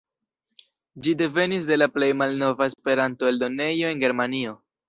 Ĝi 1.07 1.13
devenis 1.19 1.69
de 1.71 1.77
la 1.81 1.89
plej 1.97 2.09
malnova 2.23 2.71
Esperanto-eldonejo 2.73 3.93
en 3.95 4.07
Germanio. 4.07 4.61